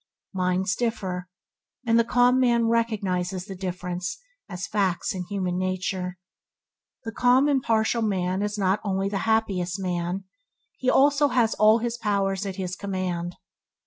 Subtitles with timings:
[0.33, 1.29] Minds differ,
[1.85, 4.17] and the calm man recognizes the differences
[4.49, 6.17] as facts in human nature.
[7.03, 10.23] The calm, impartial man, is not only the happiest man,
[10.79, 13.35] he also has all his powers at his command.